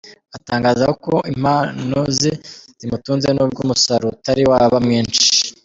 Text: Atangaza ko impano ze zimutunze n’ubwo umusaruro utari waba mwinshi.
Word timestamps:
Atangaza 0.37 0.87
ko 1.03 1.13
impano 1.33 1.99
ze 2.19 2.31
zimutunze 2.79 3.27
n’ubwo 3.31 3.59
umusaruro 3.65 4.11
utari 4.15 4.43
waba 4.51 4.77
mwinshi. 4.85 5.21